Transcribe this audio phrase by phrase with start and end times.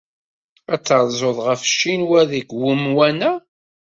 [0.73, 3.31] Ad terzuḍ ɣef Ccinwa deg wemwan-a?